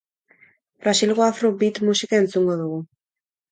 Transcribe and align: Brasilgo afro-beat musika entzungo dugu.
Brasilgo 0.85 1.27
afro-beat 1.27 1.81
musika 1.91 2.25
entzungo 2.25 2.59
dugu. 2.65 2.83